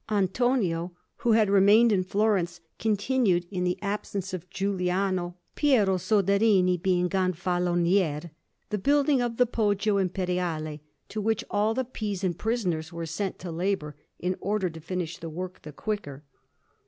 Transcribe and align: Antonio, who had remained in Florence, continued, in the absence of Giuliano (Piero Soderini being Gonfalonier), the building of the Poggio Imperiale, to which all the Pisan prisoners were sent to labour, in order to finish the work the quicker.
Antonio, 0.09 0.95
who 1.17 1.33
had 1.33 1.47
remained 1.47 1.91
in 1.91 2.03
Florence, 2.03 2.59
continued, 2.79 3.45
in 3.51 3.63
the 3.63 3.77
absence 3.83 4.33
of 4.33 4.49
Giuliano 4.49 5.35
(Piero 5.53 5.97
Soderini 5.97 6.75
being 6.75 7.07
Gonfalonier), 7.07 8.31
the 8.71 8.79
building 8.79 9.21
of 9.21 9.37
the 9.37 9.45
Poggio 9.45 9.97
Imperiale, 9.99 10.81
to 11.09 11.21
which 11.21 11.43
all 11.51 11.75
the 11.75 11.85
Pisan 11.85 12.33
prisoners 12.33 12.91
were 12.91 13.05
sent 13.05 13.37
to 13.37 13.51
labour, 13.51 13.95
in 14.17 14.35
order 14.39 14.71
to 14.71 14.81
finish 14.81 15.19
the 15.19 15.29
work 15.29 15.61
the 15.61 15.71
quicker. 15.71 16.23